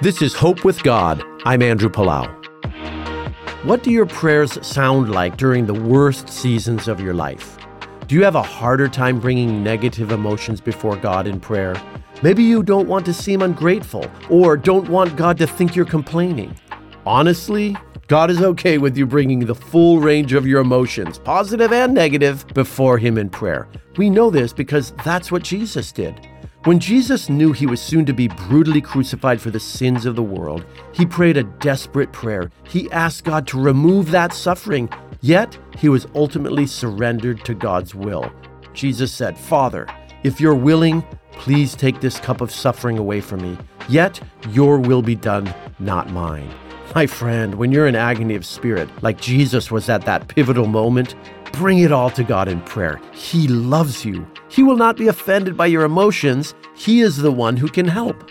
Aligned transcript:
This 0.00 0.22
is 0.22 0.32
Hope 0.32 0.64
with 0.64 0.80
God. 0.84 1.24
I'm 1.44 1.60
Andrew 1.60 1.88
Palau. 1.88 2.28
What 3.64 3.82
do 3.82 3.90
your 3.90 4.06
prayers 4.06 4.64
sound 4.64 5.10
like 5.10 5.36
during 5.36 5.66
the 5.66 5.74
worst 5.74 6.28
seasons 6.28 6.86
of 6.86 7.00
your 7.00 7.14
life? 7.14 7.58
Do 8.06 8.14
you 8.14 8.22
have 8.22 8.36
a 8.36 8.42
harder 8.42 8.86
time 8.86 9.18
bringing 9.18 9.64
negative 9.64 10.12
emotions 10.12 10.60
before 10.60 10.94
God 10.94 11.26
in 11.26 11.40
prayer? 11.40 11.74
Maybe 12.22 12.44
you 12.44 12.62
don't 12.62 12.86
want 12.86 13.06
to 13.06 13.12
seem 13.12 13.42
ungrateful 13.42 14.08
or 14.30 14.56
don't 14.56 14.88
want 14.88 15.16
God 15.16 15.36
to 15.38 15.48
think 15.48 15.74
you're 15.74 15.84
complaining. 15.84 16.56
Honestly, 17.04 17.76
God 18.06 18.30
is 18.30 18.40
okay 18.40 18.78
with 18.78 18.96
you 18.96 19.04
bringing 19.04 19.46
the 19.46 19.54
full 19.56 19.98
range 19.98 20.32
of 20.32 20.46
your 20.46 20.60
emotions, 20.60 21.18
positive 21.18 21.72
and 21.72 21.92
negative, 21.92 22.46
before 22.54 22.98
Him 22.98 23.18
in 23.18 23.30
prayer. 23.30 23.66
We 23.96 24.10
know 24.10 24.30
this 24.30 24.52
because 24.52 24.92
that's 25.04 25.32
what 25.32 25.42
Jesus 25.42 25.90
did. 25.90 26.24
When 26.64 26.80
Jesus 26.80 27.28
knew 27.28 27.52
he 27.52 27.66
was 27.66 27.80
soon 27.80 28.04
to 28.06 28.12
be 28.12 28.26
brutally 28.26 28.80
crucified 28.80 29.40
for 29.40 29.50
the 29.50 29.60
sins 29.60 30.04
of 30.04 30.16
the 30.16 30.24
world, 30.24 30.66
he 30.92 31.06
prayed 31.06 31.36
a 31.36 31.44
desperate 31.44 32.12
prayer. 32.12 32.50
He 32.64 32.90
asked 32.90 33.24
God 33.24 33.46
to 33.48 33.60
remove 33.60 34.10
that 34.10 34.32
suffering, 34.32 34.90
yet 35.20 35.56
he 35.78 35.88
was 35.88 36.08
ultimately 36.16 36.66
surrendered 36.66 37.44
to 37.44 37.54
God's 37.54 37.94
will. 37.94 38.32
Jesus 38.74 39.12
said, 39.12 39.38
Father, 39.38 39.86
if 40.24 40.40
you're 40.40 40.54
willing, 40.54 41.04
please 41.30 41.76
take 41.76 42.00
this 42.00 42.18
cup 42.18 42.40
of 42.40 42.50
suffering 42.50 42.98
away 42.98 43.20
from 43.20 43.40
me, 43.40 43.56
yet 43.88 44.20
your 44.50 44.80
will 44.80 45.02
be 45.02 45.14
done, 45.14 45.54
not 45.78 46.10
mine. 46.10 46.52
My 46.92 47.06
friend, 47.06 47.54
when 47.54 47.70
you're 47.70 47.86
in 47.86 47.94
agony 47.94 48.34
of 48.34 48.44
spirit, 48.44 48.88
like 49.00 49.20
Jesus 49.20 49.70
was 49.70 49.88
at 49.88 50.04
that 50.06 50.26
pivotal 50.26 50.66
moment, 50.66 51.14
bring 51.52 51.78
it 51.78 51.92
all 51.92 52.10
to 52.10 52.24
God 52.24 52.48
in 52.48 52.60
prayer. 52.62 53.00
He 53.12 53.46
loves 53.46 54.04
you. 54.04 54.26
He 54.48 54.62
will 54.62 54.76
not 54.76 54.96
be 54.96 55.08
offended 55.08 55.56
by 55.56 55.66
your 55.66 55.84
emotions. 55.84 56.54
He 56.74 57.00
is 57.00 57.16
the 57.16 57.32
one 57.32 57.56
who 57.56 57.68
can 57.68 57.86
help. 57.86 58.30